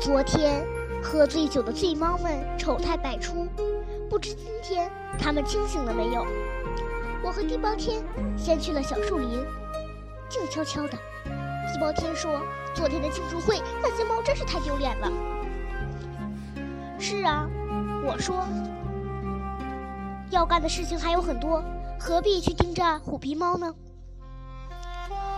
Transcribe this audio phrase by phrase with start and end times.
[0.00, 0.64] 昨天
[1.02, 3.48] 喝醉酒的醉猫们丑态百出，
[4.08, 6.24] 不知今天他们清醒了没有。
[7.22, 8.00] 我和地包天
[8.36, 9.44] 先去了小树林，
[10.28, 10.90] 静悄悄的。
[10.90, 12.40] 地包天说
[12.74, 15.12] ：“昨天的庆祝会，那些猫真是太丢脸了。”
[17.00, 17.48] 是啊，
[18.06, 18.46] 我说，
[20.30, 21.62] 要干的事情还有很多，
[21.98, 23.74] 何必去盯着虎皮猫呢？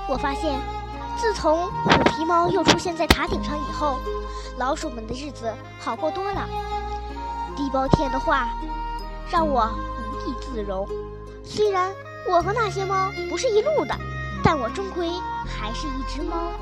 [0.07, 0.61] 我发现，
[1.19, 3.99] 自从虎皮猫又出现在塔顶上以后，
[4.59, 6.49] 老鼠们的日子好过多了。
[7.57, 8.49] 地包天的话
[9.31, 10.89] 让我无地自容。
[11.45, 11.95] 虽然
[12.29, 13.95] 我和那些猫不是一路的，
[14.43, 15.11] 但我终归
[15.47, 16.53] 还是一只猫。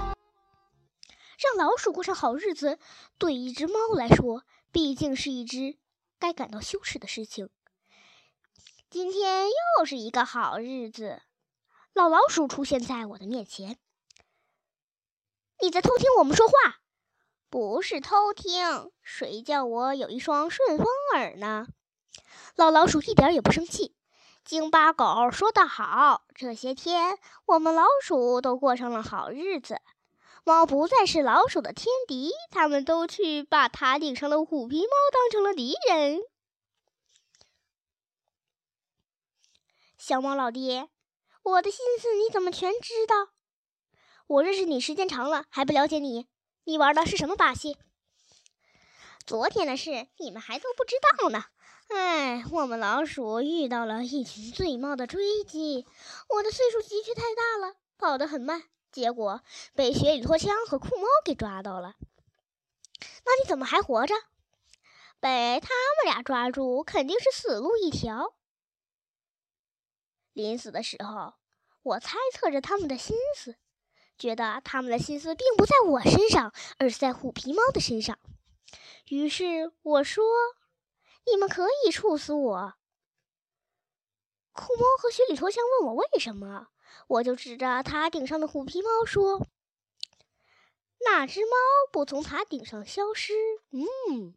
[1.38, 2.78] 让老鼠过上好日子，
[3.16, 4.42] 对一只猫来说，
[4.72, 5.78] 毕竟是一只
[6.18, 7.48] 该感到羞耻的事情。
[8.90, 9.46] 今天
[9.78, 11.22] 又是一个好日子，
[11.94, 13.78] 老老鼠出现在我的面前。
[15.60, 16.80] 你在偷听我们说话？
[17.50, 21.66] 不是偷听，谁叫我有一双顺风耳呢？
[22.54, 23.94] 老老鼠一点也不生气。
[24.44, 29.80] 京巴狗说得好，这些天我们老鼠都过上了好日子。
[30.44, 36.20] 猫不再是老鼠的天敌，他们都去把塔顶上的虎皮猫当成了敌人。
[39.98, 40.88] 小猫老弟，
[41.42, 43.32] 我的心思你怎么全知道？
[44.28, 46.28] 我认识你时间长了，还不了解你？
[46.64, 47.78] 你玩的是什么把戏？
[49.24, 51.46] 昨天的事你们还都不知道呢。
[51.88, 55.86] 哎，我们老鼠遇到了一群醉猫的追击，
[56.28, 58.64] 我的岁数的确太大了，跑得很慢。
[58.92, 59.42] 结果
[59.74, 61.94] 被雪里拖枪和酷猫给抓到了，
[63.24, 64.14] 那你怎么还活着？
[65.20, 68.34] 被他们俩抓住，肯定是死路一条。
[70.34, 71.32] 临死的时候，
[71.82, 73.56] 我猜测着他们的心思，
[74.18, 78.18] 觉得他们的心思并不在我身上，而是在虎皮猫的身上。
[79.08, 80.24] 于是我说
[81.30, 82.74] ：“你们可以处死我。”
[84.52, 86.68] 酷猫和雪里脱枪问我为什么。
[87.06, 89.46] 我就指着塔顶上的虎皮猫说
[91.04, 91.56] ：“那只猫
[91.92, 93.32] 不从塔顶上消失。”
[93.70, 94.34] 嗯，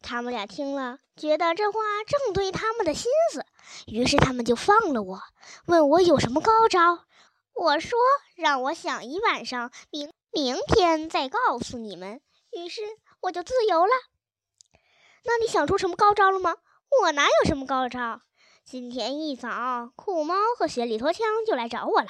[0.00, 3.44] 他们俩听了，觉得这话正对他们的心思，
[3.86, 5.22] 于是他们就放了我，
[5.66, 7.04] 问我有什么高招。
[7.54, 7.98] 我说
[8.36, 12.20] ：“让我想一晚上，明明天再告诉你们。”
[12.52, 12.82] 于是
[13.20, 13.92] 我就自由了。
[15.24, 16.56] 那你想出什么高招了吗？
[17.02, 18.20] 我哪有什么高招？
[18.64, 22.08] 今天一早，酷猫和雪里拖枪就来找我了。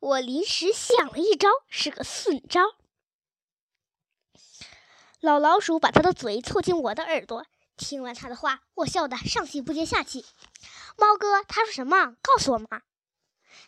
[0.00, 2.60] 我临时想了一招，是个损招。
[5.20, 10.24] 老老鼠把他的嘴凑近我的耳朵，听完他的话，我笑得上气不接下气。
[10.96, 12.16] 猫哥，他说什么？
[12.20, 12.82] 告诉我嘛。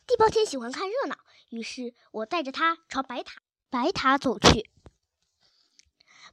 [0.06, 1.17] 地包天喜欢看热闹，
[1.50, 4.71] 于是我带着他朝白塔白塔走去。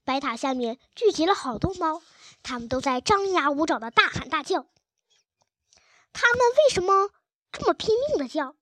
[0.03, 2.01] 白塔下面聚集了好多猫，
[2.41, 4.65] 它们都在张牙舞爪的大喊大叫。
[6.13, 7.09] 他们为什么
[7.51, 8.55] 这么拼命的叫？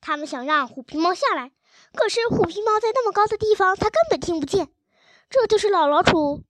[0.00, 1.52] 他们想让虎皮猫下来，
[1.94, 4.72] 可是虎皮猫在那么高的地方，它根本听不见。
[5.30, 6.44] 这就是老老鼠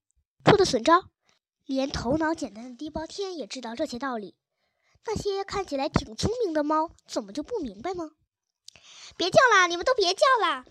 [0.44, 1.04] 出的损招，
[1.64, 4.36] 连头脑简单的地包天也知道这些道理。
[5.06, 8.10] 那些看起来挺聪明的猫，怎么就不明白吗？
[9.16, 10.64] 别叫了，你们都别叫了！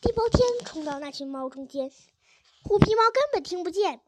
[0.00, 1.92] 地包天冲到那群猫中间，
[2.64, 4.00] 虎皮猫根本听不见。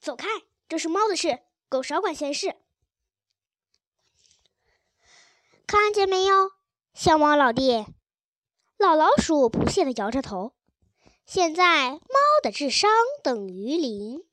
[0.00, 0.28] 走开，
[0.68, 2.54] 这是猫的事，狗少管闲事。
[5.66, 6.52] 看见没有，
[6.94, 7.86] 小猫老弟？
[8.76, 10.52] 老老鼠不屑地摇着头。
[11.26, 11.98] 现在猫
[12.42, 12.90] 的智商
[13.22, 14.24] 等于零。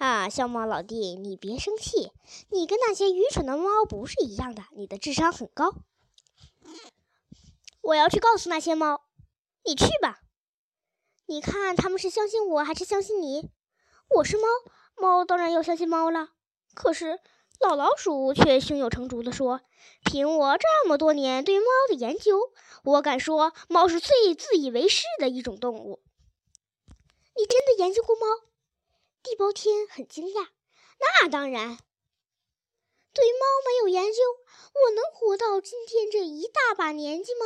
[0.00, 2.10] 啊，小猫老弟，你别生气，
[2.48, 5.74] 你跟那些愚蠢的猫不是一样的，你的智商很高。
[7.82, 9.02] 我要去告诉那些猫，
[9.62, 10.20] 你去吧。
[11.26, 13.50] 你看他们是相信我还是相信你？
[14.16, 14.48] 我是猫，
[14.96, 16.30] 猫当然要相信猫了。
[16.74, 17.20] 可是。
[17.62, 19.60] 老老鼠却胸有成竹地说
[20.02, 26.00] ：“凭我这么多年对猫的研究，我敢说猫是最自以为是的一种动物。”
[27.36, 28.22] 你真的研究过猫？
[29.22, 30.48] 地包天很惊讶。
[30.98, 31.78] 那当然。
[33.12, 34.18] 对猫没有研究，
[34.72, 37.44] 我能活到今天这一大把年纪吗？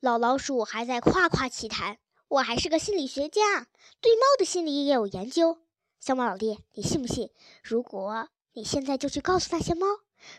[0.00, 3.68] 老老鼠还在夸夸其谈：“我还是个心理学家，
[4.00, 5.58] 对猫的心理也有研究。”
[6.00, 7.32] 小猫老弟，你信不信？
[7.62, 9.86] 如果你现在就去告诉那些猫，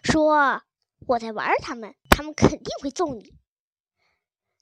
[0.03, 0.61] 说
[1.07, 3.33] 我在玩它们，它们肯定会揍你。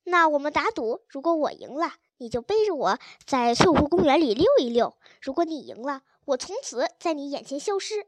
[0.04, 8.08] 那我们打赌，如果我赢了，你就背着我在翠湖公园里溜一溜；如果你赢了，我从此在你眼前消失。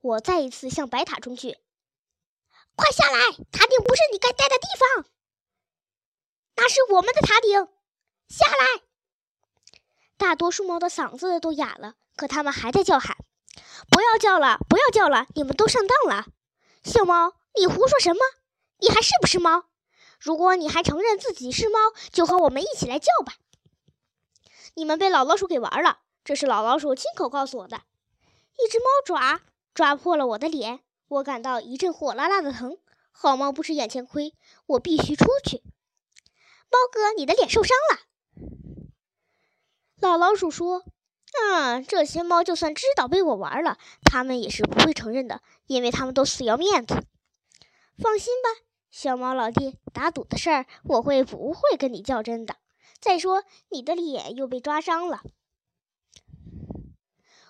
[0.00, 1.58] 我再一次向白塔冲去，
[2.74, 3.18] 快下来！
[3.52, 5.06] 塔顶不是你该待的地方。
[6.56, 7.68] 那是我们的塔顶，
[8.28, 8.82] 下来！
[10.16, 13.16] 大多数猫的嗓子都哑了，可它们还在叫喊
[13.90, 16.26] ：“不要叫了，不要叫了，你们都上当了！”
[16.84, 18.20] 小猫，你胡说什么？
[18.78, 19.64] 你还是不是猫？
[20.22, 21.78] 如果你还承认自己是猫，
[22.12, 23.34] 就和我们一起来叫吧。
[24.74, 27.78] 你们被老老鼠给玩了，这是老老鼠亲口告诉我的。
[28.56, 29.40] 一只猫爪
[29.74, 30.78] 抓破了我的脸，
[31.08, 32.78] 我感到一阵火辣辣的疼。
[33.10, 34.32] 好猫不吃眼前亏，
[34.66, 35.64] 我必须出去。
[36.70, 37.98] 猫哥，你的脸受伤了。
[39.98, 40.84] 老老鼠说
[41.52, 46.94] ：“啊，这些猫就算知道被我玩了，它们也是不会承认的，因为它们都死要面子。
[47.98, 52.56] 放心吧，小猫老弟，打赌的事儿我会不会跟你较真的。
[53.00, 55.22] 再说，你的脸又被抓伤了。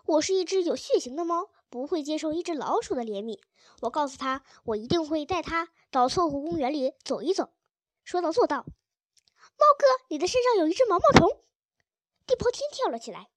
[0.06, 3.40] 我是一只有血型的猫，不会接受一只老鼠的怜悯。
[3.80, 7.50] 我告诉他，我一定会带他到错湖公园里走一走。
[8.04, 8.58] 说到做到。”
[9.58, 11.28] 猫哥，你的身上有一只毛毛虫！
[12.24, 13.30] 地包天跳了起来。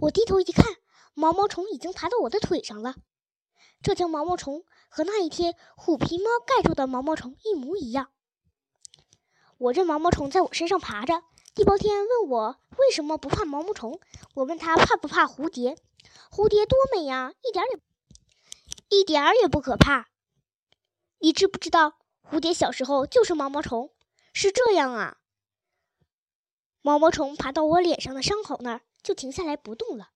[0.00, 0.64] 我低头一看，
[1.12, 2.96] 毛毛虫已经爬到我的腿上了。
[3.82, 8.10] 这条毛毛虫和那一天虎皮猫盖住的毛毛虫一模一样。
[9.58, 11.22] 我这毛毛虫在我身上爬着。
[11.54, 14.00] 地包天问我为什么不怕毛毛虫，
[14.32, 15.76] 我问他怕不怕蝴蝶。
[16.30, 20.08] 蝴蝶多美呀，一点也一点儿也不可怕。
[21.18, 21.98] 你知不知道？
[22.22, 23.90] 蝴蝶小时候就是毛毛虫，
[24.32, 25.18] 是这样啊。
[26.80, 30.12] 毛毛虫爬到我脸上的伤口那儿，就停下来不动了。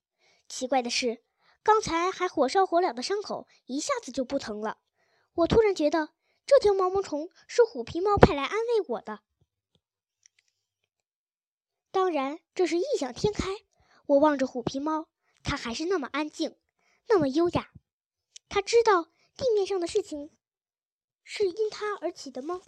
[0.49, 1.23] 奇怪的是，
[1.67, 4.79] 刚才还火烧火燎的伤口一下子就不疼了。
[5.35, 6.11] 我突然觉得
[6.47, 9.23] 这条毛毛虫是虎皮猫派来安慰我的。
[11.91, 13.49] 当然，这是异想天开。
[14.07, 15.09] 我望着虎皮猫，
[15.43, 16.57] 它还是那么安静，
[17.09, 17.73] 那么优雅。
[18.49, 19.03] 它知道
[19.37, 20.31] 地面上的事情。
[21.25, 22.63] 是因它而起的吗？